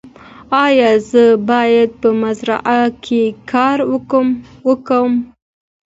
ایا 0.65 0.91
زه 1.09 1.23
باید 1.49 1.89
په 2.01 2.09
مزرعه 2.21 2.81
کې 3.03 3.21
کار 3.51 3.77
وکړم؟ 4.71 5.09